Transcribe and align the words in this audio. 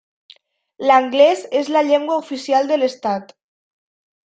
L'anglès 0.87 1.45
és 1.61 1.71
la 1.77 1.85
llengua 1.91 2.19
oficial 2.25 2.75
de 2.75 2.83
l'estat. 2.83 3.41